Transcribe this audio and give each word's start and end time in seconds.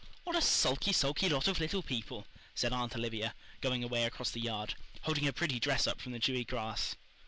"What 0.23 0.35
a 0.35 0.41
sulky, 0.41 0.93
sulky 0.93 1.29
lot 1.29 1.47
of 1.47 1.59
little 1.59 1.83
people," 1.83 2.25
said 2.55 2.73
Aunt 2.73 2.95
Olivia, 2.95 3.35
going 3.61 3.83
away 3.83 4.03
across 4.05 4.31
the 4.31 4.39
yard, 4.41 4.73
holding 5.03 5.25
her 5.25 5.31
pretty 5.31 5.59
dress 5.59 5.85
up 5.85 6.01
from 6.01 6.11
the 6.11 6.17
dewy 6.17 6.43
grass. 6.43 6.95